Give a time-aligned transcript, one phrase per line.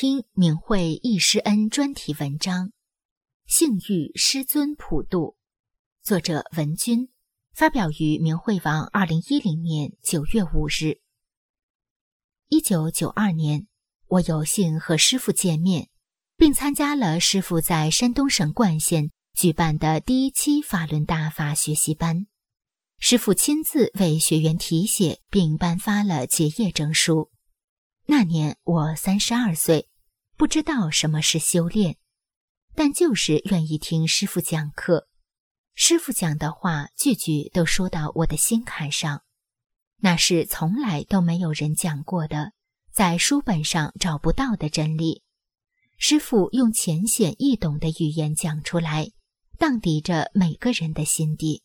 [0.00, 2.66] 听明慧忆师恩专题文章
[3.48, 5.34] 《幸遇师尊普渡》，
[6.08, 7.08] 作者文君，
[7.52, 11.00] 发表于明慧网，二零一零年九月五日。
[12.46, 13.66] 一九九二年，
[14.06, 15.88] 我有幸和师傅见面，
[16.36, 22.28] 并参加了师傅在山东省冠县举办的第一期法轮大法学习班。
[23.00, 27.32] 师傅亲自为学员题写，并颁发了结业证书。
[28.10, 29.86] 那年我三十二岁，
[30.34, 31.98] 不知道什么是修炼，
[32.74, 35.06] 但就是愿意听师傅讲课。
[35.74, 39.24] 师傅讲的话句句都说到我的心坎上，
[39.98, 42.52] 那是从来都没有人讲过的，
[42.90, 45.22] 在书本上找不到的真理。
[45.98, 49.10] 师傅用浅显易懂的语言讲出来，
[49.58, 51.62] 荡涤着每个人的心底。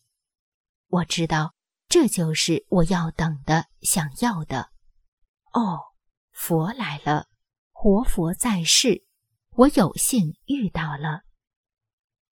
[0.88, 1.54] 我知道，
[1.88, 4.68] 这就是我要等的、想要的。
[5.54, 5.93] 哦。
[6.34, 7.28] 佛来了，
[7.70, 9.04] 活佛在世，
[9.52, 11.22] 我有幸遇到了。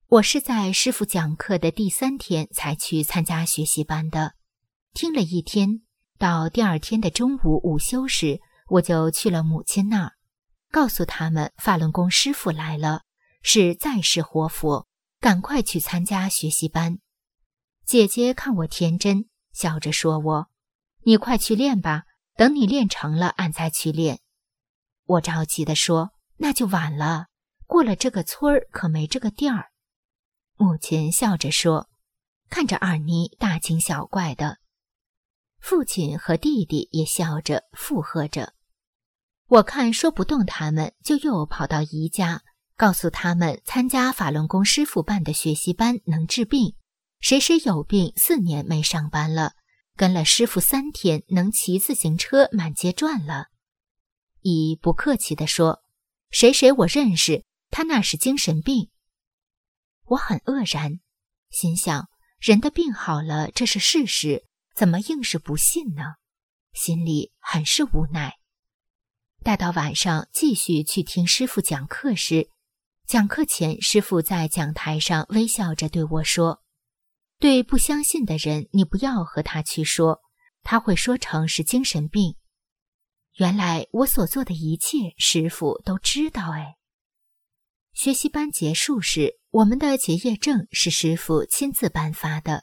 [0.08, 4.34] 我是在师傅讲课的第三天才去参加学习班的，
[4.92, 5.83] 听了一天，
[6.19, 10.12] 到第二天的中午午休时，我就去了母亲那儿，
[10.70, 13.02] 告诉他们法轮功师傅来了，
[13.41, 14.89] 是在世活佛，
[15.20, 16.98] 赶快去参加学习班。
[17.86, 20.51] 姐姐看我天真，笑着说：“我，
[21.05, 22.02] 你快去练吧。”
[22.36, 24.20] 等你练成了，俺再去练。
[25.04, 27.26] 我着急地说：“那就晚了，
[27.66, 29.70] 过了这个村儿可没这个店儿。”
[30.56, 31.88] 母亲笑着说
[32.48, 34.58] ：“看着二妮大惊小怪的。”
[35.60, 38.54] 父亲和弟弟也笑着附和着。
[39.48, 42.42] 我看说不动他们，就又跑到姨家，
[42.76, 46.74] 告诉他们参加法轮功师傅办的学习班能治病，
[47.20, 49.52] 谁谁有病四年没上班了。
[49.97, 53.48] 跟了师傅三天，能骑自行车满街转了。
[54.41, 55.83] 乙不客气地说
[56.30, 58.91] ：“谁谁我认识，他那是精神病。”
[60.07, 61.01] 我很愕然，
[61.51, 62.08] 心想：
[62.41, 64.45] 人的病好了，这是事实，
[64.75, 66.14] 怎么硬是不信呢？
[66.73, 68.39] 心里很是无奈。
[69.45, 72.48] 待到晚上继续去听师傅讲课时，
[73.07, 76.63] 讲课前，师傅在讲台上微笑着对我说。
[77.42, 80.20] 对不相信的人，你不要和他去说，
[80.63, 82.36] 他会说成是精神病。
[83.35, 86.53] 原来我所做的一切，师傅都知道。
[86.53, 86.77] 哎，
[87.95, 92.63] 学习班结束时，我们的结业证是师傅亲自颁发的。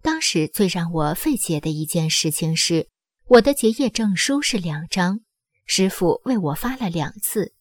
[0.00, 2.88] 当时最让我费解的一件事情是，
[3.26, 5.20] 我的结业证书是两张，
[5.66, 7.52] 师傅为我发了两次。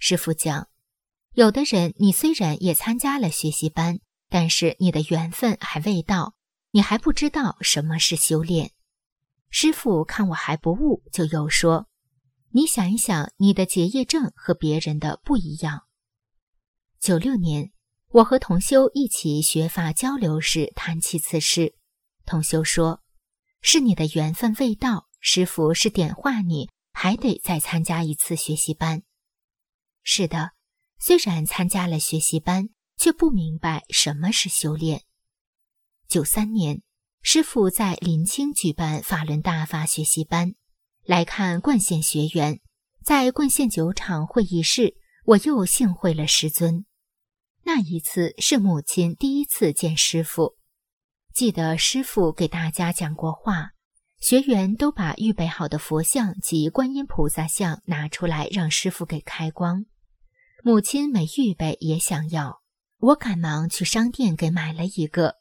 [0.00, 0.66] 师傅讲，
[1.34, 4.00] 有的人你虽然也参加了学习班。
[4.30, 6.34] 但是你的缘分还未到，
[6.70, 8.70] 你还不知道什么是修炼。
[9.50, 11.88] 师傅看我还不悟，就又说
[12.54, 15.82] ：“你想一想，你的结业证和别人的不一样。”
[17.00, 17.72] 九六年，
[18.10, 21.74] 我和同修一起学法交流时谈起此事，
[22.24, 23.02] 同修说
[23.60, 29.02] ：“是你的缘分未到，师傅是点化你，还得再参加一次学习班。”
[30.04, 30.52] 是的，
[31.00, 32.68] 虽然参加了学习班。
[33.00, 35.04] 却不明白什么是修炼。
[36.06, 36.82] 九三年，
[37.22, 40.54] 师傅在临清举办法轮大法学习班，
[41.06, 42.60] 来看冠县学员。
[43.02, 46.84] 在冠县酒厂会议室，我又幸会了师尊。
[47.62, 50.58] 那一次是母亲第一次见师傅，
[51.32, 53.70] 记得师傅给大家讲过话，
[54.20, 59.86] 学员都把预备好的佛像及观音菩萨像拿出来让师傅给开光。
[60.62, 62.59] 母亲没预备，也想要。
[63.00, 65.36] 我赶忙去商店给买了一个，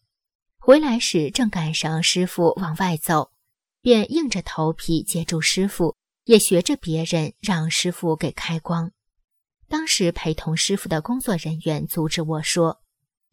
[0.58, 3.32] 回来时正赶上师傅往外走，
[3.82, 8.92] 便硬着头皮接住师傅，也学着别人让师傅给开光。
[9.68, 12.82] 当时陪同师傅的工作人员阻止我说：“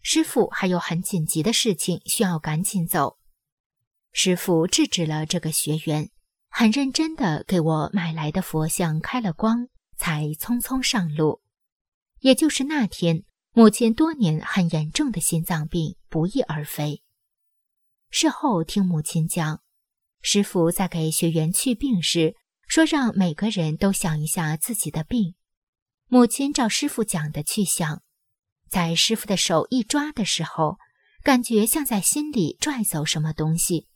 [0.02, 3.18] 师傅还有很紧急的事情需要赶紧走。”
[4.12, 6.10] 师傅制止了这个学员，
[6.50, 11.42] 很认真地给我买来的佛像开了光，才匆匆上路。
[12.18, 13.22] 也就是那天。
[13.58, 17.02] 母亲多年很严重的心脏病不翼而飞。
[18.10, 19.62] 事后听母亲讲，
[20.20, 22.36] 师傅在给学员去病时
[22.68, 25.36] 说：“让每个人都想一下自己的病。”
[26.06, 28.02] 母亲照师傅讲的去想，
[28.68, 30.76] 在师傅的手一抓的时候，
[31.22, 33.88] 感觉像在心里拽走什么东西，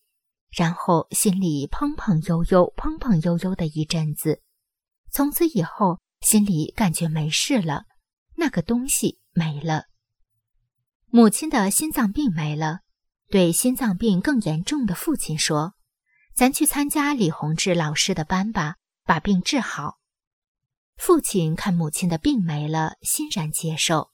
[0.56, 4.40] 然后心里砰砰悠悠、砰砰悠悠的一阵子。
[5.10, 7.84] 从此以后，心里感觉没事了，
[8.36, 9.84] 那个东西没了。
[11.08, 12.80] 母亲的心脏病没了，
[13.28, 15.74] 对心脏病更严重的父亲说
[16.34, 19.98] ：“咱去参加李洪志老师的班吧，把病治好。”
[20.96, 24.10] 父亲看母亲的病没了，欣然接受。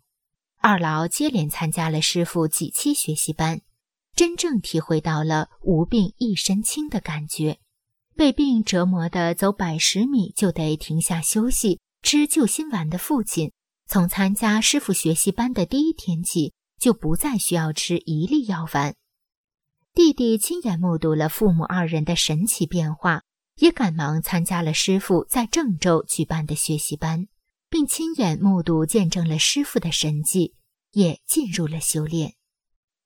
[0.58, 3.60] 二老接连参加了师傅几期学习班，
[4.14, 7.58] 真正体会到了无病一身轻的感觉。
[8.14, 13.52] 被病折磨的走百十米就得停下休息吃救心丸的父亲，
[13.86, 16.52] 从参加师傅学习班的第一天起。
[16.78, 18.94] 就不再需要吃一粒药丸。
[19.94, 23.22] 弟弟亲眼目睹了父母二人的神奇变化，
[23.56, 27.28] 也赶忙参加了师傅在郑州举办的学习班，
[27.70, 30.54] 并亲眼目睹见证了师傅的神迹，
[30.92, 32.34] 也进入了修炼。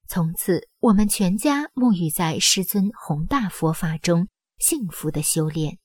[0.08, 4.26] 从此，我们全家沐浴在师尊宏大佛法中，
[4.58, 5.78] 幸福的修炼。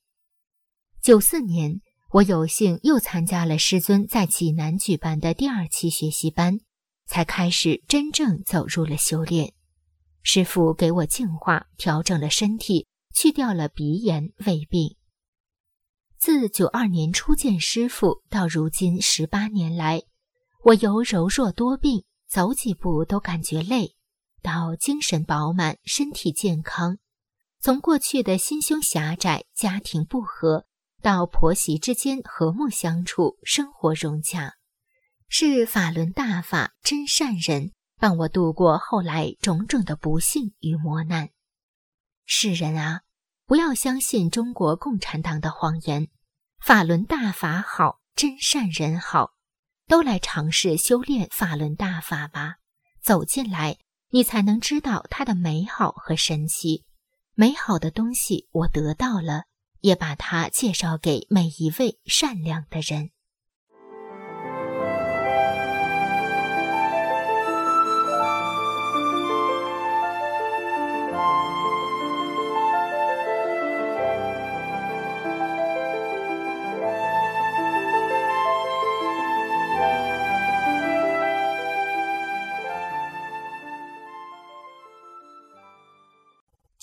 [1.04, 1.82] 九四年，
[2.16, 6.60] 我有幸又参加了师尊在济南举办的第二期学习班。
[7.08, 9.54] 才开始真正走入了修炼。
[10.24, 14.96] 师傅给我净化、调整了身体，去掉了鼻炎、胃病。
[16.18, 20.02] 自九二年初见师傅到如今十八年来，
[20.64, 23.94] 我由柔弱多病、走几步都感觉累，
[24.42, 26.96] 到精神饱满、身体健康；
[27.60, 30.66] 从过去的心胸狭窄、家庭不和，
[31.06, 34.56] 到婆媳之间和睦相处、生活融洽。
[35.28, 41.30] 是法轮大法真善人帮我度过后来种种的不幸与磨难。
[42.26, 43.02] 世人啊，
[43.46, 46.08] 不要相信中国共产党的谎言，
[46.60, 49.30] 法轮大法好，真善人好，
[49.86, 52.56] 都来尝试修炼法轮大法吧。
[53.00, 53.78] 走进来，
[54.10, 56.84] 你才能知道它的美好和神奇。
[57.36, 59.44] 美好的东西我得到了，
[59.86, 63.12] 也把它介绍给每一位善良的人。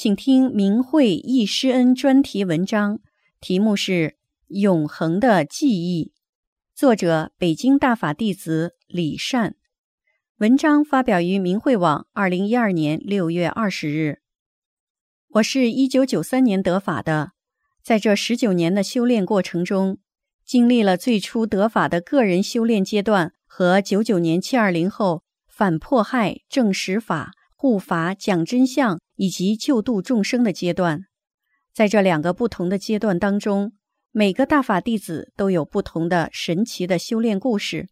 [0.02, 2.98] 请听明慧易师恩专题文章，
[3.40, 3.92] 题目是
[4.48, 6.06] 《永恒的记忆》，
[6.74, 9.54] 作者北京大法弟子李善。
[10.38, 14.22] 文章发表于明慧网，二零一二年六月二十日。
[15.34, 17.30] 我是一九九三年得法的，
[17.80, 19.98] 在这十九年的修炼过程中，
[20.44, 27.30] 经历了最初得法的个人修炼阶段和九九年七二零后反迫害、正实法、
[27.62, 28.98] 护法、讲真相。
[29.16, 31.04] 以及救度众生的阶段，
[31.72, 33.72] 在这两个不同的阶段当中，
[34.10, 37.88] 每个大法弟子都有不同的神奇的修炼故事。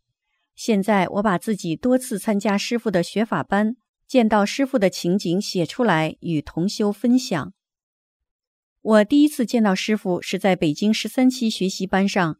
[0.57, 3.77] 现在我把自己多次参加师傅的学法班，
[4.09, 7.53] 见到师傅的情景写出来，与同修分享。
[8.81, 12.39] 我第一次见到师傅是在北京十三期学习班上，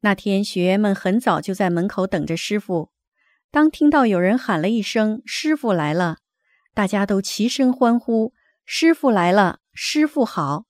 [0.00, 2.90] 那天学员们很早就在门口等着师傅。
[3.52, 6.16] 当听到有人喊了一声“师傅来了”。
[6.74, 8.34] 大家都齐声欢呼
[8.66, 10.66] ：“师傅来了，师傅好！”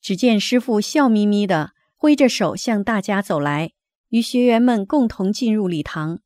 [0.00, 3.72] 只见师傅笑眯眯的挥着手向大家走来，
[4.08, 6.20] 与学员们共同进入礼堂。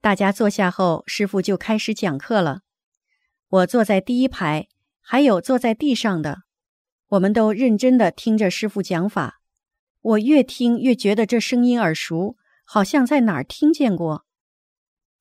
[0.00, 2.60] 大家坐下后，师傅就开始讲课了。
[3.48, 4.68] 我坐在第一排，
[5.00, 6.42] 还有坐在地上的，
[7.08, 9.40] 我们都认真的听着师傅讲法。
[10.02, 14.26] 我越听越觉得这声音耳熟，好像在哪儿听见过。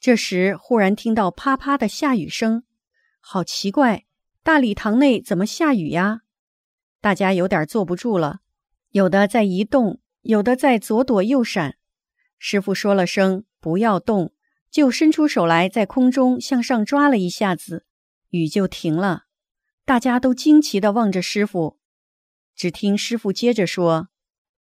[0.01, 2.63] 这时，忽然听到啪啪的下雨声。
[3.25, 4.05] 好奇怪，
[4.43, 6.23] 大礼堂内怎么下雨呀？
[6.99, 8.41] 大家有点坐不住了，
[8.89, 11.77] 有的在移动，有的在左躲右闪。
[12.37, 14.33] 师傅说了声“不要动”，
[14.69, 17.85] 就伸出手来，在空中向上抓了一下子，
[18.31, 19.23] 雨就停了。
[19.85, 21.79] 大家都惊奇地望着师傅。
[22.53, 24.09] 只听师傅接着说：“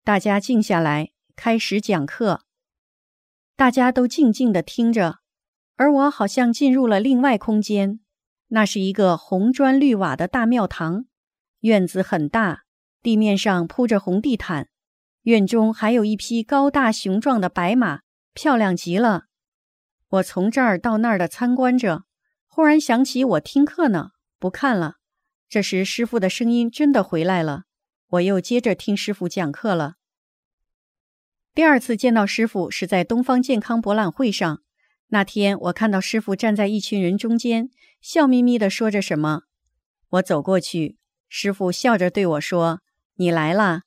[0.06, 2.44] 大家静下来，开始讲课。”
[3.58, 5.22] 大家都静静地听着，
[5.76, 8.00] 而我好像进入了另外空间。
[8.56, 11.06] 那是一个红砖绿瓦的大庙堂，
[11.62, 12.66] 院子很大，
[13.02, 14.70] 地面上铺着红地毯，
[15.24, 18.02] 院中还有一匹高大雄壮的白马，
[18.36, 19.24] 漂亮极了。
[20.08, 22.04] 我从这儿到那儿的参观着，
[22.46, 24.98] 忽然想起我听课呢，不看了，
[25.50, 27.64] 这时，师傅的声音真的回来了，
[28.10, 29.96] 我又接着听师傅讲课了。
[31.56, 34.62] 第二次见到师傅是在东方健康博览会上，
[35.08, 37.72] 那天我看到师傅站在一群人中间，
[38.04, 39.44] 笑眯眯的说着什么。
[40.10, 40.98] 我走过去，
[41.30, 42.82] 师傅笑着对我说
[43.16, 43.84] ：“你来啦。”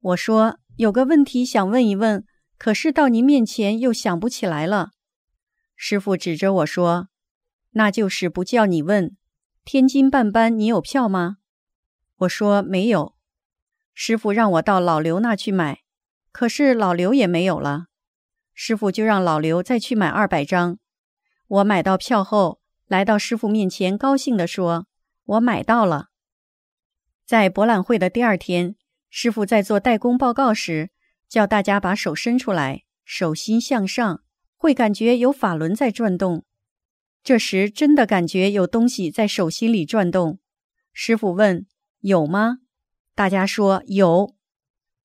[0.00, 2.24] 我说：“有个问题想问一问，
[2.56, 4.92] 可是到您面前又想不起来了。”
[5.76, 7.08] 师傅指着我说
[7.72, 9.14] ：“那就是不叫你问。
[9.62, 11.36] 天津办班你有票吗？”
[12.20, 13.14] 我说：“没有。”
[13.92, 15.82] 师傅让我到老刘那去买，
[16.32, 17.88] 可是老刘也没有了。
[18.54, 20.78] 师傅就让老刘再去买二百张。
[21.46, 22.59] 我买到票后，
[22.90, 24.88] 来到师傅面前，高兴地说
[25.24, 26.08] ：“我买到了。”
[27.24, 28.74] 在博览会的第二天。
[29.08, 30.90] 师傅在做代工报告时，
[31.28, 34.24] 叫大家把手伸出来，手心向上，
[34.56, 36.44] 会感觉有法轮在转动。
[37.22, 40.40] 这时真的感觉有东西在手心里转动。
[40.92, 41.68] 师傅问
[42.02, 42.58] ：“有吗？”
[43.14, 44.34] 大家说：“有。”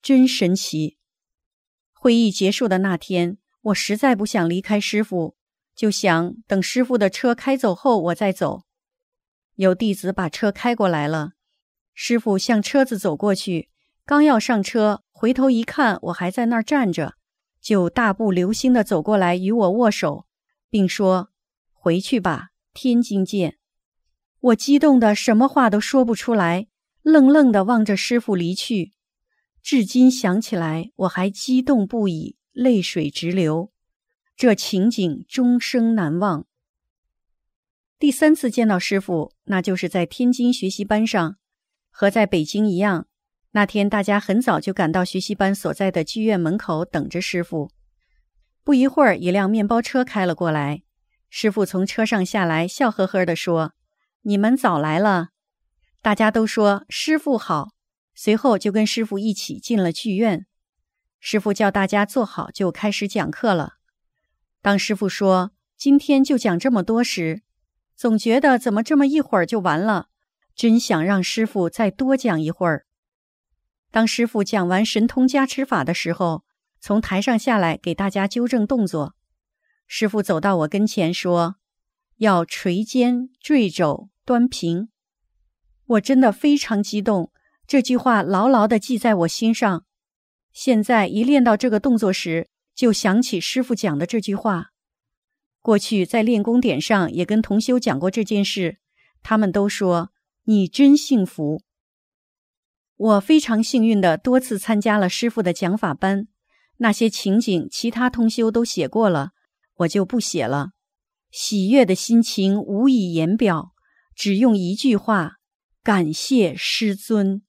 [0.02, 0.98] 真神奇。
[1.94, 5.36] 会议结束的那天，我实在不想离开师傅，
[5.76, 8.64] 就想等师傅的车开走后我再走。
[9.56, 11.32] 有弟子把车开过来了，
[11.94, 13.70] 师傅向车子走过去。
[14.06, 17.16] 刚要上车，回头一看，我还在那儿站着，
[17.60, 20.28] 就大步流星地走过来与我握手，
[20.70, 21.30] 并说
[21.74, 23.58] ：“回去吧，天津见。”
[24.40, 26.68] 我激动的什么话都说不出来，
[27.02, 28.94] 愣愣地望着师傅离去。
[29.64, 33.72] 至今想起来，我还激动不已，泪水直流。
[34.38, 36.46] 这情景终生难忘。
[37.98, 41.38] 第三次见到师傅，那就是在天津学习班上，
[41.90, 43.08] 和在北京一样。
[43.52, 47.72] 那天，大家很早就赶到学习班所在的剧院门口等着师傅。
[48.66, 50.84] 不一会儿，一辆面包车开了过来，
[51.30, 53.74] 师傅从车上下来，笑呵呵地说
[54.24, 55.30] ：“你们早来了。”
[56.04, 57.70] 大家都说：“师傅好。”
[58.14, 60.46] 随后就跟师傅一起进了剧院。
[61.22, 63.75] 师傅叫大家坐好，就开始讲课了。
[64.66, 67.44] 当师傅说：“今天就讲这么多时，
[67.96, 70.08] 总觉得怎么这么一会儿就完了，
[70.56, 72.88] 真想让师傅再多讲一会儿。”
[73.94, 76.46] 当师傅讲完神通加持法的时候，
[76.80, 79.14] 从台上下来给大家纠正动作。
[79.86, 81.58] 师傅走到我跟前说
[82.18, 84.90] ：“要垂肩、坠肘、端平。”
[85.86, 87.32] 我真的非常激动，
[87.68, 89.86] 这句话牢牢地记在我心上。
[90.52, 94.72] 现在一练到这个动作时，就想起师傅讲的这句话。
[95.62, 98.78] 过去在练功点上也跟同修讲过这件事，
[99.24, 100.12] 他们都说
[100.46, 101.62] ：“你真幸福。”
[102.98, 106.28] 我非常幸运的多次参加了师傅的讲法班，
[106.78, 109.32] 那些情景其他同修都写过了，
[109.78, 110.72] 我就不写了。
[111.32, 113.72] 喜悦的心情无以言表，
[114.16, 115.38] 只用一句话：
[115.82, 117.42] 感谢师尊。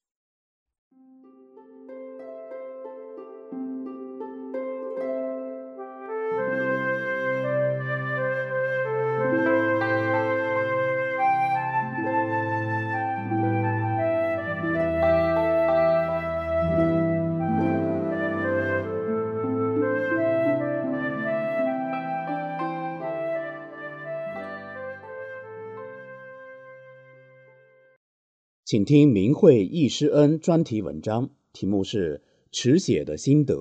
[28.66, 32.18] 请听明慧易师恩专题文章，题目是
[32.50, 33.54] 《持写的心得》。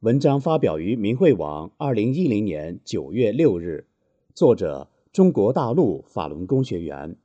[0.00, 3.86] 文章发表于明慧网，二零一零年九月六日。
[4.34, 7.16] 作者：中国大陆法轮功学员。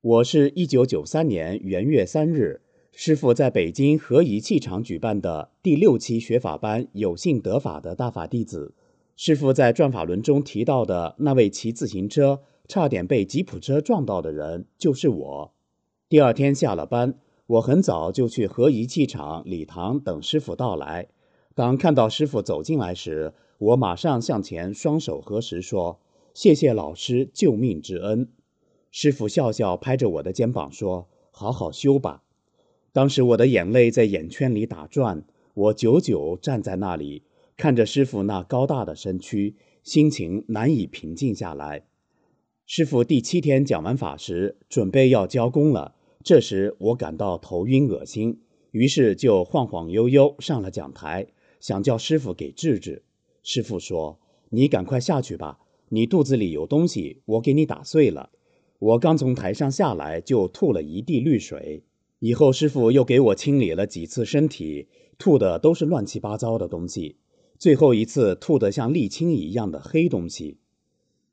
[0.00, 8.72] 我是一九九三年元月三日，师傅在北京合一气场举办的第六期学法班有幸得法的大法弟子。
[9.14, 15.52] 师傅在转法轮中提到的那位骑自行车差点被吉普车撞到的人，就是我。
[16.10, 21.08] 第二天下了班，我很早就去合一气场礼堂等师傅到来。
[21.54, 26.00] 当看到师傅走进来时，我马上向前双手合十说
[26.32, 28.30] ：“谢谢老师救命之恩。”
[28.90, 32.22] 师傅笑笑拍着我的肩膀说：“好好修吧。”
[32.94, 37.24] 当时我的眼泪在眼圈里打转，我久久站在那里，
[37.58, 41.84] 看着师傅那高大的身躯，心情难以平静下来。
[42.64, 45.96] 师傅第七天讲完法时，准备要交工了。
[46.24, 48.40] 这时我感到头晕恶心，
[48.72, 51.28] 于是就晃晃悠悠上了讲台，
[51.60, 53.02] 想叫师傅给治治。
[53.42, 54.18] 师傅说
[54.50, 55.60] ：“你赶快下去吧，
[55.90, 58.30] 你肚子里有东西，我给你打碎了。”
[58.80, 61.82] 我刚从台上下来，就吐了一地绿水。
[62.18, 67.16] 以后师傅又给我清理了几次身体，吐的都是乱七八糟的东西。
[67.58, 70.58] 最后一次吐得像沥青一样的黑东西。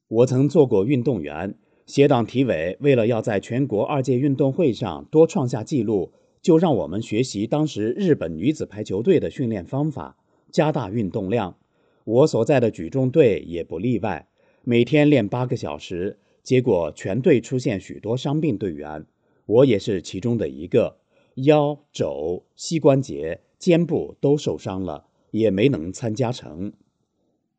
[0.08, 1.58] 我曾做过运动员。
[1.86, 6.12] 协党体委为了要在全国二届运动会上多创下纪录，
[6.42, 10.18] 就让我们学习当时日本女子排球队的训练方法，
[10.51, 11.58] 加大运动量。
[12.04, 14.27] 我所在的举重队也不例外，
[14.63, 19.06] 每天练八个小时，结果全队出现许多伤病队员，
[19.46, 20.98] 我也是其中的一个，
[21.36, 26.74] 腰、肘、膝关节、肩部都受伤了，也没能参加成。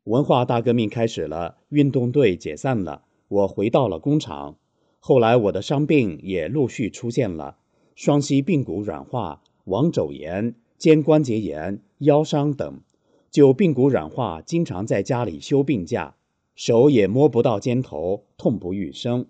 [0.03, 3.03] 文化大革命开始了，运动队解散了。
[3.29, 4.57] 我回到了工厂，
[4.99, 7.57] 后来我的伤病也陆续出现了：
[7.95, 12.79] 双膝髌骨软化、网肘炎、肩关节炎、腰伤等。
[13.29, 16.15] 就髌骨软化，经常在家里休病假，
[16.55, 19.25] 手也摸不到肩头，痛不欲生。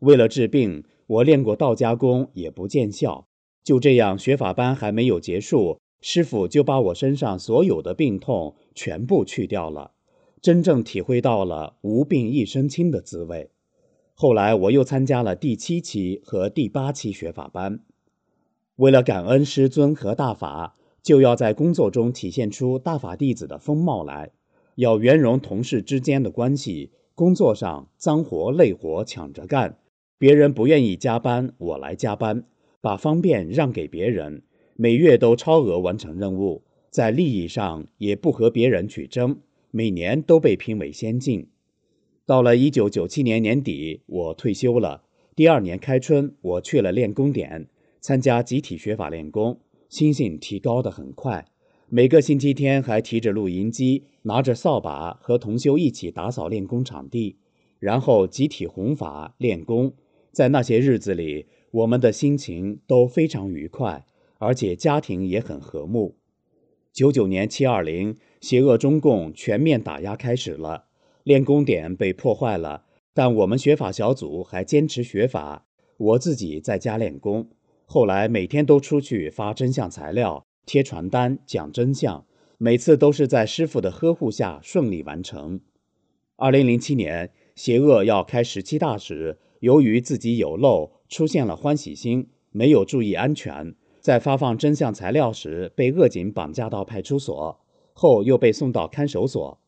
[0.00, 3.26] 为了治病，我练过道家功，也不见效。
[3.64, 9.92] 就这样，学法班还没有结束，师傅就把我身上所有的病痛全部去掉了。
[10.40, 13.50] 真正体会到了无病一身轻的滋味。
[14.14, 17.80] 后来我又参加了第七期和第八期学法班。
[18.76, 24.30] 为了感恩师尊和大法，就要在工作中体现出大法弟子的风貌来，
[24.76, 26.90] 要圆融同事之间的关系。
[27.14, 29.78] 工作上脏活累活抢着干，
[30.18, 32.44] 别人不愿意加班，我来加班，
[32.80, 34.42] 把方便让给别人，
[34.76, 39.38] 每月都超额完成任务，在利益上也不和别人去争。
[39.70, 41.48] 每年都被评为先进。
[42.26, 45.04] 到了一九九七年年底，我退休了。
[45.34, 47.68] 第二年开春，我去了练功点，
[48.00, 51.46] 参加集体学法练功，心性提高得很快。
[51.88, 57.38] 每个星期天还提着录音机，拿着扫把和同修一起打扫练功场地，
[57.78, 59.94] 然后集体弘法练功。
[60.30, 64.04] 在那些日子里，我们的心情都非常愉快，
[64.36, 66.17] 而且家庭也很和睦。
[66.92, 68.16] 九九年七二零。
[68.40, 70.84] 邪恶中共全面打压开始了，
[71.24, 75.66] 练功点被破坏了，但我们学法小组还坚持学法。
[75.96, 77.50] 我自己在家练功，
[77.84, 82.24] 后来每天都出去发真相材料、贴传单讲真相，
[82.58, 85.60] 每次都是在师傅的呵护下顺利完成。
[86.36, 97.60] 二零零七年，邪恶要开十七大时，由于自己有漏，出现了欢喜心，没有注意安全，在发放真相材料时被恶警绑架到派出所。
[98.00, 99.58] 后又被送到看守所，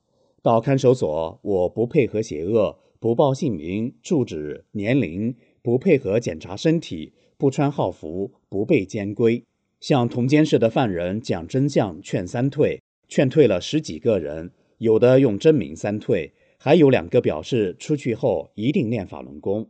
[0.41, 9.43] 到看守所，我不配合邪恶，不报姓名、住址、年龄，不配合检查身体，不穿号服，不被监规，
[9.81, 19.69] 向同监室的犯人讲真相，劝三退，劝退了十几个人，有的用真名三退，还有两个表示出去后一定练法轮功。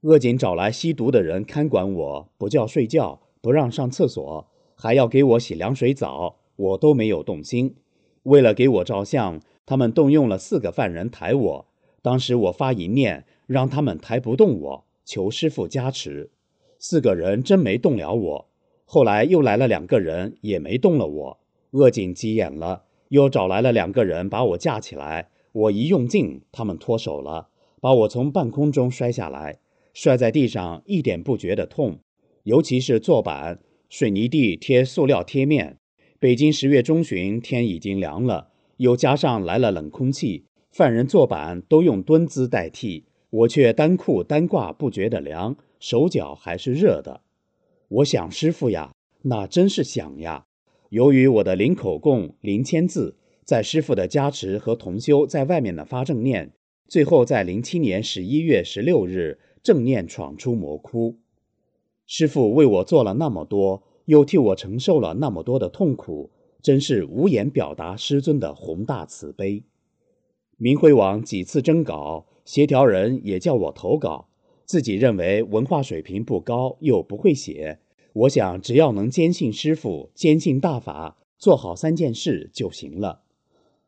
[0.00, 7.76] 恶警找来吸毒的人看管我，不叫睡觉，不让上厕所，还要给我洗凉水澡，我都没有动心。
[8.24, 11.66] 为了给我照相，他们动用了四个犯人抬我。
[12.02, 16.30] 当时我发一念，让他们抬不动我，求师傅加持。
[16.78, 18.48] 四个人真没动了我。
[18.84, 21.38] 后来又来了两个人，也没动了我。
[21.72, 25.30] 恶警急眼了，又找来了两个人把我架起来。
[25.52, 27.48] 我一用劲，他们脱手了，
[27.80, 29.58] 把我从半空中摔下来，
[29.92, 31.98] 摔在地上一点不觉得痛。
[32.48, 35.76] 尤其是坐板、水泥地贴塑料贴面。
[36.18, 47.20] 北京十月中旬，天已经凉了，又加上来了冷空气，犯人坐板都用蹲姿代替，我却单裤单褂不觉得凉，手脚还是热的。
[47.88, 50.46] 我想师傅呀，那真是想呀。
[50.88, 56.52] 由于我的零口供、零签字，在师傅的加持和同修在外面的发正念，
[56.88, 61.18] 最后在零七年十一月十六日正念闯出魔窟。
[62.08, 63.84] 师傅为我做了那么多。
[64.06, 66.30] 又替我承受了那么多的痛苦，
[66.62, 69.64] 真是无言表达师尊的宏大慈悲。
[70.56, 74.30] 明慧网几次征稿，协调人也叫我投稿，
[74.64, 77.80] 自己认为文化水平不高，又不会写。
[78.14, 83.20] 我想只要能坚信师傅，坚信大法，做好三件事就行了。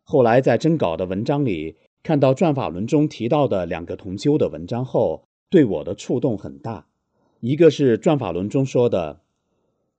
[0.03, 6.90] 后来在征稿的文章里看到转法轮中提到的两个同修的文章后，对我的触动很大。
[7.41, 9.21] 一个是转法轮中说的。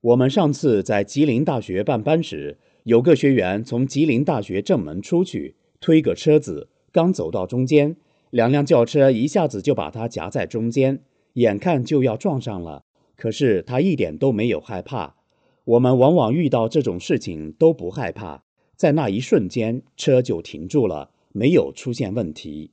[0.02, 7.96] 我们上次在吉林大学办班时，有个学员从吉林大学正门出去，推个车子，刚走到中间，
[8.30, 11.02] 两辆轿车一下子就把他夹在中间，
[11.34, 12.84] 眼看就要撞上了。
[13.16, 15.16] 可是他一点都没有害怕。
[15.64, 18.44] 我们往往遇到这种事情都不害怕，
[18.76, 22.72] 在那一瞬间车就停住了，没有出现问题。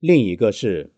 [0.00, 0.92] 另一个是，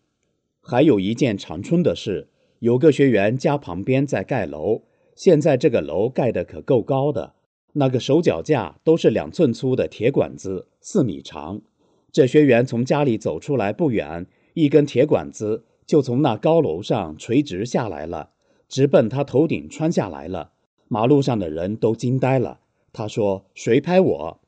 [0.61, 2.27] 还有一件长春的事，
[2.61, 4.83] 有个学员家旁边在盖楼。
[5.15, 7.33] 现在这个楼盖得可够高的，
[7.73, 11.61] 那个手脚架都是两寸粗的铁管子，四米长。
[12.11, 18.29] 这学员从家里走出来不远，一根铁管子就从那高楼上垂直下来了，
[18.69, 20.51] 直奔他头顶穿下来了。
[20.87, 22.59] 马路上的人都惊呆了。
[22.93, 24.39] 他说：“谁拍我？”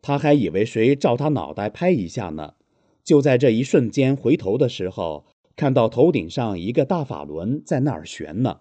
[0.00, 2.54] 他还以为谁照他脑袋拍一下呢。
[3.02, 5.24] 就在这一瞬间回头的时候，
[5.56, 8.60] 看到头顶上一个大法轮在那儿悬呢。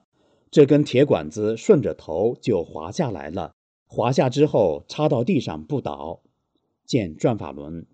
[0.50, 3.54] 这根铁管子顺着头就滑下来了，
[3.86, 6.22] 滑下之后插到地上不倒。
[6.86, 7.86] 见转法轮。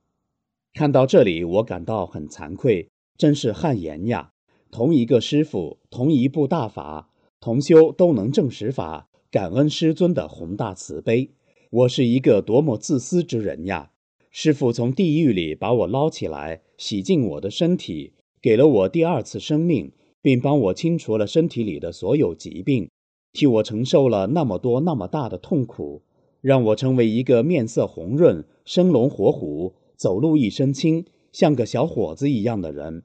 [0.74, 4.32] 看到这里，我感到很惭愧，真是汗颜呀！
[4.70, 7.10] 同一个师傅，同一部大法，
[7.40, 9.10] 同修都能证实法。
[9.32, 11.32] 感恩师尊的宏大慈悲，
[11.72, 13.92] 我是一个多么自私之人呀！
[14.30, 22.90] 师傅从地狱里把我捞起来，洗净我的身体，给了我第二次生命，并帮我清除了身体里的所有疾病，
[23.34, 26.02] 替我承受了那么多那么大的痛苦，
[26.42, 33.04] 让我成为一个面色红润、生龙活虎、走路一身轻、像个小伙子一样的人。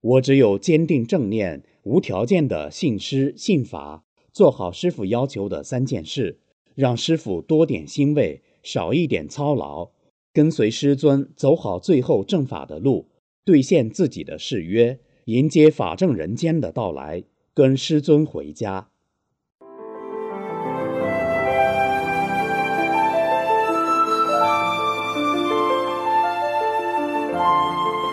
[0.00, 4.04] 我只有坚定正念、无条件的信师信法。
[4.32, 6.40] 做好师傅要求的三件事，
[6.74, 9.90] 让师傅多点欣慰，少一点操劳，
[10.32, 13.06] 跟随师尊走好最后正法的路，
[13.44, 18.88] 兑现自己的誓约，迎接法正人间的到来，跟师尊回家。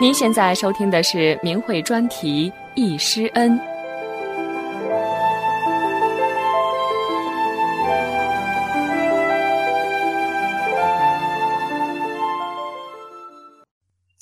[0.01, 3.51] 您现在收听的是明慧专题《忆师恩》。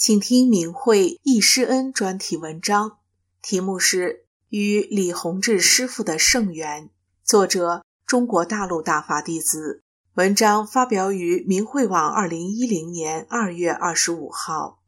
[0.10, 2.98] 请听明慧易师恩专题文章，
[3.44, 4.08] 题目是
[4.48, 6.86] 《与李洪志师傅的圣缘》，
[7.24, 9.84] 作者中国大陆大法弟子。
[10.16, 14.80] 文章发表于明慧网，二零一零年二月二十五号。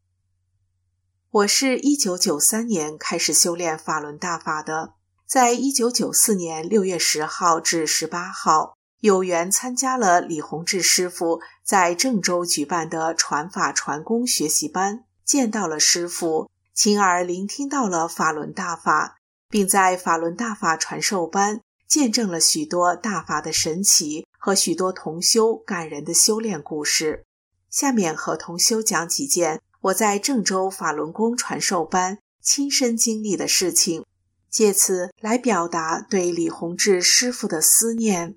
[1.30, 15.04] 我是一九九三年开始修炼法轮大法的，在一九九四年六月十号至十八号，有缘参加了李洪志师傅在郑州举办的传法传功学习班。
[15.24, 27.24] 见到了师傅，亲耳聆听到了法轮大法，并在法轮大法传授班见证了许多大法的神奇和许多同修感人的修炼故事。
[27.70, 34.04] 下面和同修讲几件我在郑州法轮功传授班亲身经历的事情，
[34.50, 38.36] 借此来表达对李洪志师傅的思念。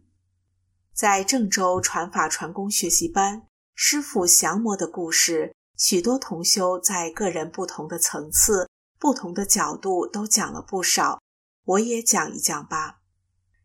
[0.94, 3.44] 在郑州传法传功学习班，
[3.74, 5.54] 师傅降魔的故事。
[5.78, 11.22] 许多同修在个人不同的层次、不同的角度都讲了不少，
[11.66, 13.02] 我也讲一讲吧。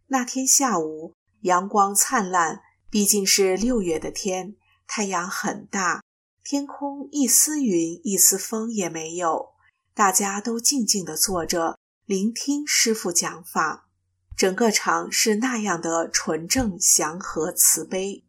[0.09, 4.57] 那天下午阳光灿烂，毕竟是六月的天，
[4.89, 6.03] 太阳很大，
[6.43, 9.51] 天空一丝云、一丝风也没有，
[9.95, 13.89] 大家都静静地坐着聆听师傅讲法，
[14.37, 18.25] 整个场是那样的纯正、祥和、慈悲。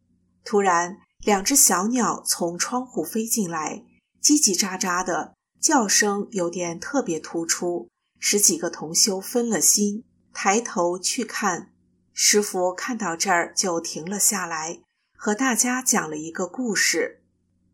[0.46, 1.00] 突然。
[1.24, 3.84] 两只小鸟从窗户飞进来，
[4.24, 10.04] 叽叽喳喳的叫声有点特别突出，使几个同修分了心，
[10.34, 11.72] 抬头去看。
[12.14, 14.82] 师傅看到这儿就停了下来，
[15.16, 17.24] 和大家讲了一个故事。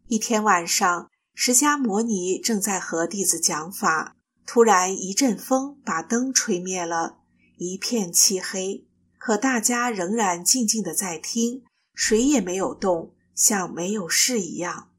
[0.07, 7.19] 一天晚上，释迦摩尼正在和弟子讲法，突然一阵风把灯吹灭了，
[7.57, 8.85] 一片漆黑。
[9.17, 13.13] 可大家仍然静静的在听，谁也没有动。
[13.37, 14.89] 像没有事一样，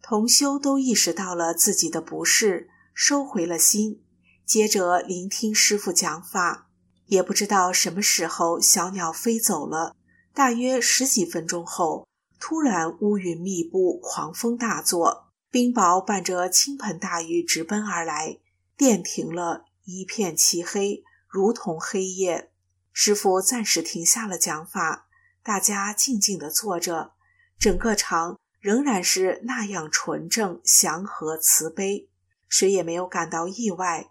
[0.00, 4.02] 同修都意识到了自己的不适，收回了心，
[4.46, 6.70] 接着聆听师傅讲法。
[7.06, 9.94] 也不知道什么时候，小鸟飞走了。
[10.32, 12.08] 大约十几分钟后，
[12.40, 18.38] 突然乌云密布，狂风大作，冰雹伴着倾盆大雨直奔而来，
[18.76, 22.50] 电停了，一片漆黑，如同黑夜。
[22.92, 25.08] 师傅暂时停下了讲法，
[25.42, 27.12] 大家静静地坐着。
[27.58, 32.08] 整个场仍然是那样纯正、祥和、慈悲，
[32.48, 34.10] 谁也没有感到意外。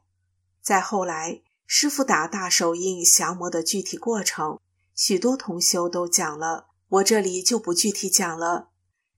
[0.62, 4.60] 再后来，师傅打大手印降魔的具体过程，
[4.93, 8.69] 许多同修都讲了，我这里就不具体讲了。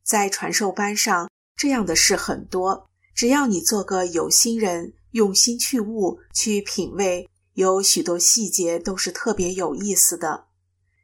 [0.04, 10.46] 在传授班上，这样的事很多，只要你做个有心人，用心去悟、去品味，有许多细节都是特别有意思的。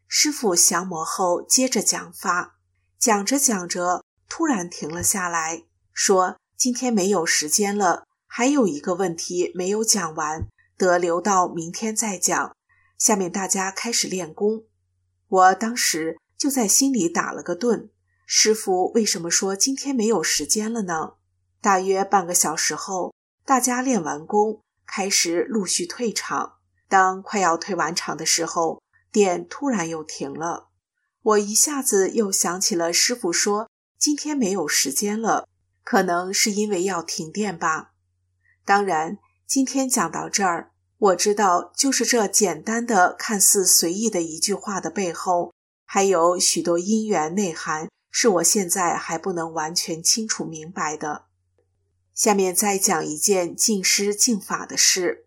[0.08, 2.55] 师傅降魔后，接着讲法。
[2.98, 12.56] 讲着讲着，突然停了下来，说：“今天没有时间了，还有一个问题没有讲完，得留到明天再讲。”
[12.98, 14.64] 下面大家开始练功。
[15.28, 17.90] 我当时就在心里打了个顿：
[18.26, 21.14] 师傅为什么说今天没有时间了呢？
[21.62, 23.14] 大约半个小时后，
[23.46, 26.54] 大家练完功，开始陆续退场。
[26.88, 28.82] 当快要退完场的时候，
[29.12, 30.65] 电突然又停了。
[31.26, 35.50] 我一下子又想起了师傅说今天没有时间了，
[35.84, 37.94] 可能是因为要停电吧。
[38.64, 45.52] 当然，今天讲到这儿，我知道就是这简单的、看似随意的一句话的背后，
[45.84, 51.26] 还有许多因缘内涵，是我现在还不能完全清楚明白的。
[52.14, 55.26] 下面再讲一件敬师敬法的事。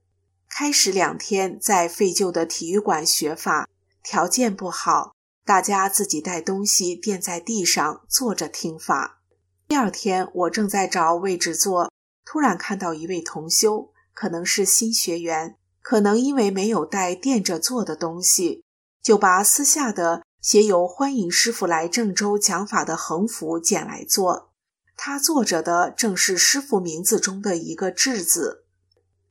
[0.48, 3.68] 开始两天在废旧的体育馆学法，
[4.04, 5.16] 条件不好。
[5.48, 9.22] 大家自己带东西垫在地上坐着听法。
[9.66, 11.90] 第二天，我正在找位置坐，
[12.26, 18.62] 突然看到一位同修，可能是新学员，可能因为没有带垫着坐的东西，
[19.02, 24.52] 就把私下的写有“欢迎师傅来郑州讲法”的横幅捡来做。
[24.98, 28.66] 他坐着的正是师傅名字中的一个“智”字。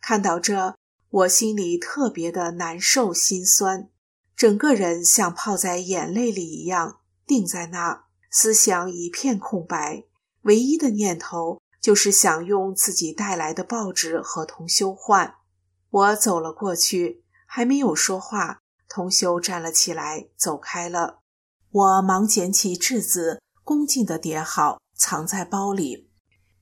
[0.02, 0.76] 看到这，
[1.12, 3.90] 我心里特别的难受心酸。
[4.38, 10.04] 整个人像泡在眼泪里一样定在那，思想一片空白，
[10.44, 15.38] 唯一的念头就是想用自己带来的报纸和同修换。
[15.90, 21.22] 我走了过去，还没有说话，同修站了起来，走开了。
[21.72, 26.12] 我忙捡起质子，恭敬地叠好，藏在包里。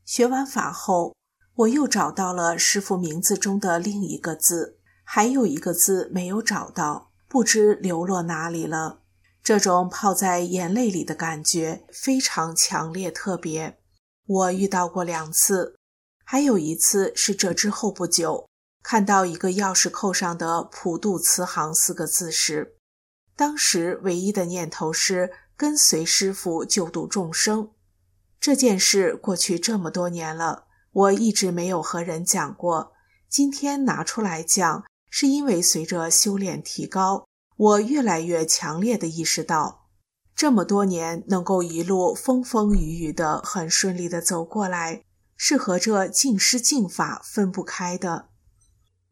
[0.06, 1.14] 学完法后，
[1.56, 7.12] 我又找到了师傅名字中的另一个字，还有一个字没有找到。
[7.36, 9.02] 不知流落哪里了。
[9.44, 13.78] 这种泡在眼泪里的感觉非常强烈特别，
[14.26, 15.76] 我遇到过两次，
[16.24, 18.48] 还有一次是这之后不久，
[18.82, 22.78] 看到一个钥匙扣上的“普渡慈航”四个字时，
[23.36, 27.70] 当时唯一的念头是跟随师傅救度众生。
[28.40, 32.94] 这件事过去这么多年了，我一直没有和人讲过，
[33.28, 34.86] 今天拿出来讲。
[35.18, 37.26] 是因为随着修炼提高，
[37.56, 39.88] 我越来越强烈的意识到，
[40.36, 45.06] 这么多年能够一路风风雨雨的很顺利的走过来，
[45.38, 48.28] 是和这净师净法分不开的。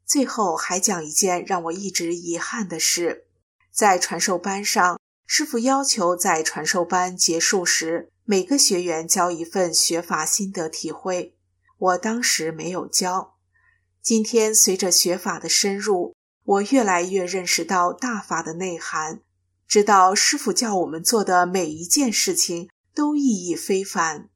[0.05, 3.27] 最后还讲一件让我一直遗憾的事，
[3.73, 11.37] 在传授班上，师傅要求在传授班结束时，每个学员交一份学法心得体会，
[11.77, 13.32] 我当时没有交。
[14.03, 16.13] 今天随着学法的深入，
[16.43, 19.21] 我越来越认识到大法的内涵，
[19.65, 24.27] 知道师傅叫我们做的每一件事情都意义非凡，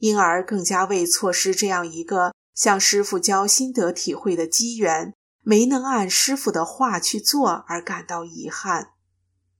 [0.00, 8.90] 因而更加为错失这样一个向师傅教心得体会的机缘，没能按师傅的话去做而感到遗憾。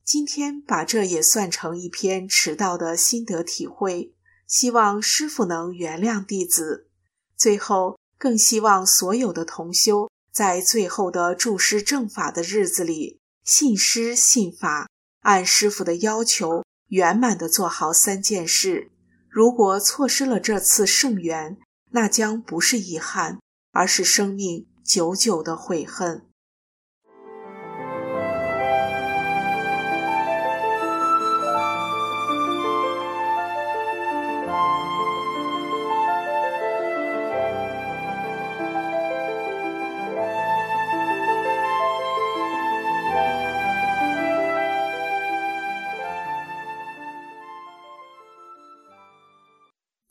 [0.04, 4.12] 今天把这也算成一篇迟到的心得体会，
[4.46, 6.90] 希望师傅能原谅弟子。
[7.38, 7.98] 最后。
[8.18, 14.88] 更希望所有的同修在最后的注师正法的日子里，信师信法，
[15.22, 18.90] 按师傅的要求圆满的做好三件事。
[19.28, 21.58] 如果错失了这次圣缘，
[21.90, 23.38] 那将不是遗憾，
[23.72, 26.26] 而是生命久久的悔恨。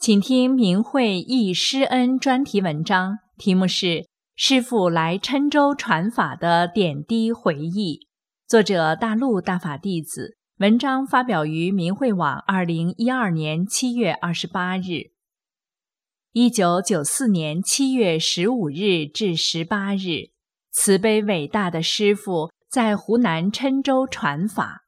[0.05, 3.85] 请听明慧忆师恩专题文章，题目是
[4.35, 7.97] 《师傅来郴州传法的点滴回忆》，
[8.47, 10.37] 作者大陆大法弟子。
[10.59, 15.09] 文章发表于明慧网，二零一二年七月二十八日。
[16.33, 20.29] 一九九四年七月十五日至十八日，
[20.71, 24.83] 慈悲伟大的师傅在湖南郴州传法，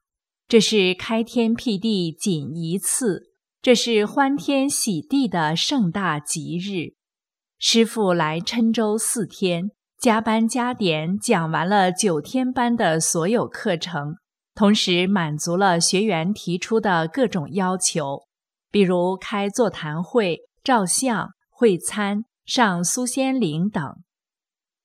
[0.46, 3.24] 这是开天辟地仅一次。
[3.60, 6.94] 这是欢天喜地的盛大吉日，
[7.58, 14.14] 师傅来郴州四天，加班加点讲完了九天班的所有课程，
[14.54, 18.22] 同时满足了学员提出的各种要求，
[18.70, 23.82] 比如开座谈会、照相、会餐、上苏仙岭等。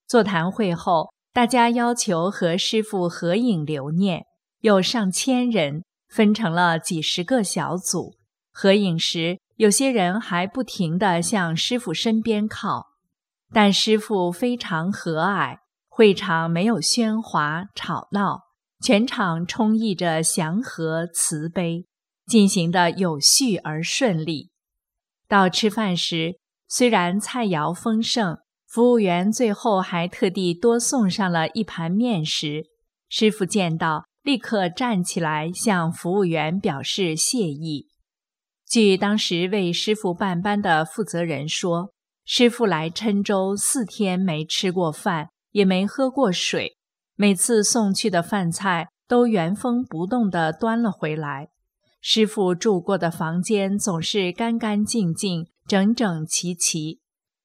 [0.08, 4.26] 座谈会后，大家要求和师傅合影留念，
[4.62, 8.16] 有上千人，分成了几十个小组。
[8.54, 12.92] 合影时，有些人还不停地向师傅身边靠，
[13.52, 15.58] 但师傅非常和蔼。
[15.96, 18.42] 会场没有喧哗吵闹，
[18.82, 21.86] 全场充溢着祥和慈悲，
[22.26, 24.50] 进行的有序而顺利。
[25.28, 32.64] 到吃饭时，虽然菜肴丰盛，服务员最后还特地多送上了一盘面食。
[33.08, 37.93] 师傅见到，立刻站起来向服务员表示谢意。
[38.74, 41.94] 据当时为师傅办班的负责人说，
[42.26, 46.76] 师傅来郴州四天没吃过饭，也没喝过水，
[47.16, 51.50] 每次送去的饭菜都原封不动地端了回来。
[52.02, 57.00] 师傅住过的房间总是干干净净、整整齐齐。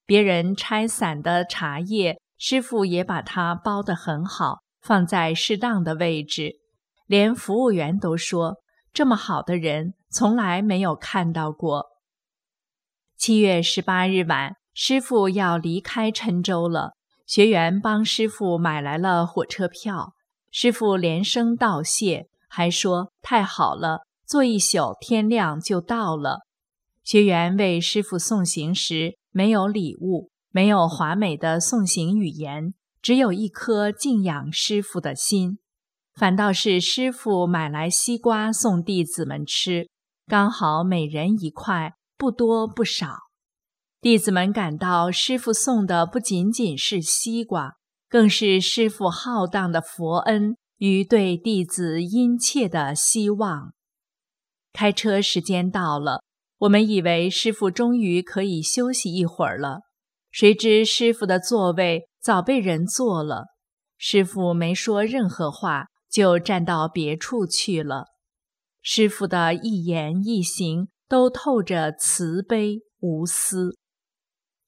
[0.07, 6.53] 别人拆散的茶叶，师傅也把它包得很好，放在适当的位置。
[7.05, 8.55] 连服务员都说，
[8.91, 11.87] 这么好的人从来没有看到过。
[13.17, 16.93] 七月十八日晚，师傅要离开郴州了，
[17.25, 20.13] 学员帮师傅买来了火车票。
[20.51, 26.39] 师傅连声道谢，还说太好了，坐一宿，天亮就到了。
[27.03, 29.17] 学员为师傅送行时。
[29.31, 35.59] 没有礼物，没有华美的送行语言，只有一颗敬仰师傅的心。
[36.15, 39.87] 反倒是师傅买来西瓜送弟子们吃，
[40.29, 43.17] 刚好每人一块，不多不少。
[43.99, 53.73] 弟子们感到师傅送的不仅仅是西瓜，更是师傅浩荡的佛恩与对弟子殷切的希望。
[54.71, 56.21] 开车时间到了。
[56.59, 59.79] 我们以为师傅终于可以休息一会儿了，
[60.29, 63.45] 谁知师傅的座位早被人坐了。
[63.97, 68.05] 师傅没说任何话，就站到别处去了。
[68.81, 73.77] 师傅的一言一行都透着慈悲无私。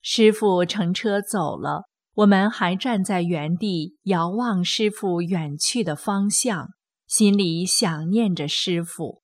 [0.02, 6.70] 师傅乘车走了，我们还站在原地遥望师傅远去的方向，
[7.08, 9.22] 心里想念着师傅。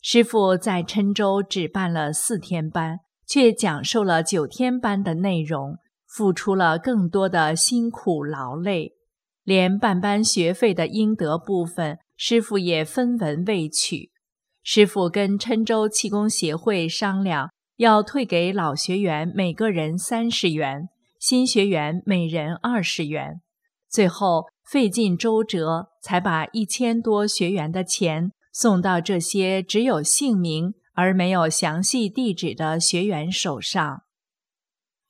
[0.00, 8.92] 师傅在郴州只办了四天班，却讲授了九天班的内容，付出了更多的辛苦劳累，
[9.44, 14.10] 连办班学费的应得部分，师傅也分文未取。
[14.62, 23.40] 师傅跟郴州气功协会商量，要退给老学员每个人三十元，新学员每人二十元。
[23.88, 28.32] 最后费尽周折，才把一千多学员的钱。
[28.54, 34.02] 送到这些只有姓名而没有详细地址的学员手上。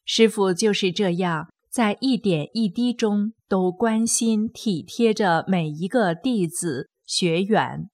[0.04, 7.90] 师傅就是这样，在一点一滴中都关心体贴着每一个弟子学员。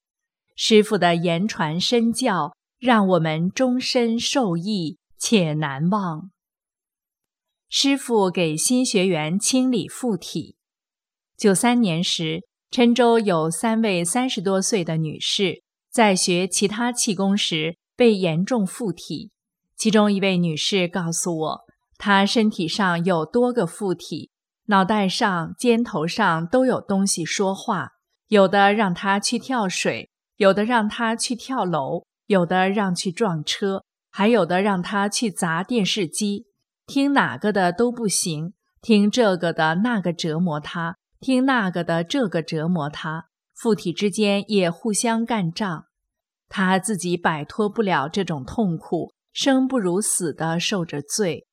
[0.54, 6.30] 师傅的言传身教，让我们终身受益且难忘。
[7.68, 10.56] 师傅给新学员清理附体。
[11.36, 12.46] 九三年时。
[12.70, 19.30] 郴州有三位三十多岁的女士，在学其他气功时被严重附体。
[19.74, 21.60] 其中一位女士告诉我，
[21.96, 24.30] 她身体上有多个附体，
[24.66, 27.92] 脑袋上、肩头上都有东西说话，
[28.28, 36.46] 有的让他去跳水，有的让他去跳楼，有的让去撞车，还有的让他去砸电视机。
[36.86, 40.96] 听哪个的都不行，听这个的那个折磨他。
[41.20, 45.86] 听那个的，这个折磨他，附体之间也互相干仗，
[46.48, 51.48] 她自己摆脱不了这种痛苦，生不如死的受着罪。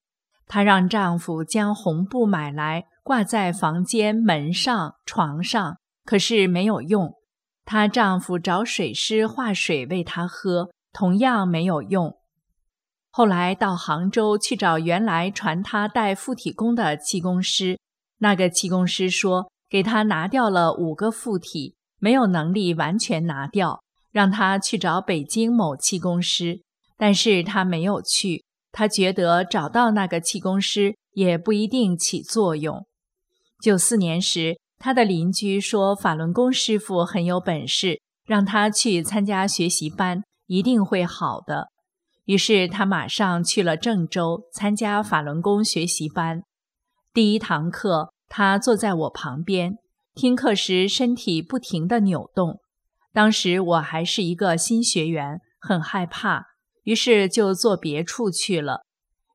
[0.45, 7.15] 她让丈夫将红布买来挂在房间门上、床上，可是没有用。
[7.65, 12.15] 她丈夫找水师化水喂她喝，同样没有用。
[13.09, 17.79] 后来到杭州去找原来传她带附体功的气功师，
[18.19, 19.51] 那个气功师说。
[19.67, 26.61] 给她拿掉了五个附体，没有能力完全拿掉，让她去找北京某气功师，
[26.95, 32.85] 但是她没有去，她觉得找到那个气功师也不一定起作用。
[33.59, 41.69] 九四年时，他的邻居说法轮功师傅很有本事，让他去参加学习班，一定会好的。
[42.25, 46.41] 于是他马上去了郑州参加法轮功学习班，
[47.13, 48.11] 第一堂课。
[48.27, 49.75] 他坐在我旁边
[50.15, 52.59] 听课时，身体不停地扭动。
[53.13, 56.47] 当时我还是一个新学员，很害怕，
[56.83, 58.81] 于是就坐别处去了。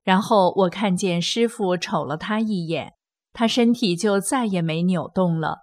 [0.03, 2.95] 然后我看见师傅瞅了他一眼，
[3.33, 5.59] 他身体就再也没扭动了。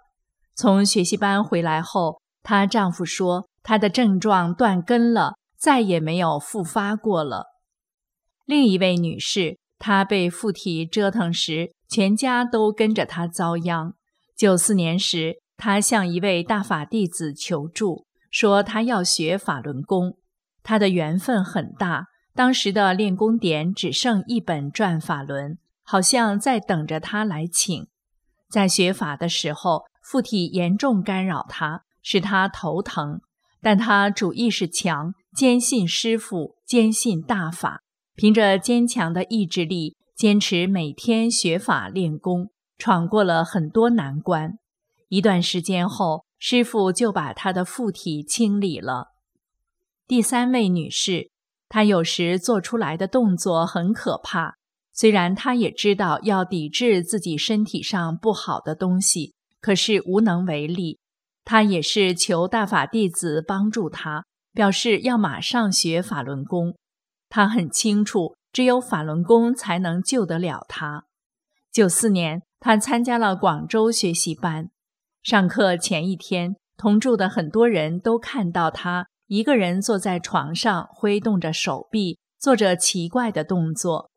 [0.56, 7.46] 从学习班回来后，她丈夫说她的症状断根了，再也没有复发过了。
[8.46, 11.72] 另一位女士，她被附体折腾时。
[11.90, 13.94] 全家都跟着她遭殃。
[14.36, 20.18] 九四年时，她向一位大法弟子求助，说她要学法轮功。
[20.64, 25.54] 她的缘分很大，当时的练功点只剩一本《转法轮》，
[25.90, 27.88] 好像在等着他来请。
[28.50, 33.22] 在学法的时候，附体严重干扰他，使他头疼。
[33.62, 37.82] 但他主意识强，坚信师傅，坚信大法，
[38.16, 44.60] 凭着坚强的意志力，坚持每天学法练功，闯过了很多难关。
[45.08, 49.14] 一段时间后，师傅就把他的附体清理了。
[50.06, 51.32] 第三位女士，
[51.70, 54.58] 她有时做出来的动作很可怕。
[54.98, 60.98] 虽然他也知道要抵制自己身体上不好的东西，可是无能为力。
[61.46, 66.76] 他也是求大法弟子帮助他，表示要马上学法轮功。
[67.30, 71.06] 他很清楚，只有法轮功才能救得了他。
[71.72, 74.72] 九四年，他参加了广州学习班。
[75.22, 79.06] 上课前一天，同住的很多人都看到他。
[79.28, 84.10] 一个人坐在床上，挥动着手臂，做着奇怪的动作。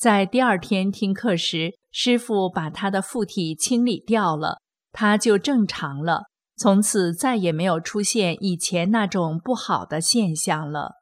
[0.00, 6.22] 在第二天听课时，师傅把他的附体清理掉了，他就正常了。
[6.56, 10.92] 从此再也没有出现以前那种不好的现象了。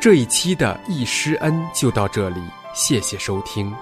[0.00, 2.40] 这一期的易师恩就到这里，
[2.72, 3.74] 谢谢收听。